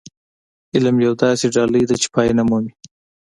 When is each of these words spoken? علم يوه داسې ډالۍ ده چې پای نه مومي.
علم 0.75 0.95
يوه 1.05 1.15
داسې 1.23 1.45
ډالۍ 1.55 1.83
ده 1.89 1.95
چې 2.01 2.07
پای 2.13 2.29
نه 2.37 2.43
مومي. 2.49 2.73